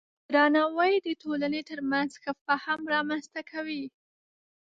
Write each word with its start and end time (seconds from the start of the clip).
درناوی 0.33 0.93
د 1.01 1.07
ټولنې 1.21 1.61
ترمنځ 1.69 2.11
ښه 2.21 2.31
فهم 2.45 2.79
رامنځته 2.93 3.41
کوي. 3.51 3.83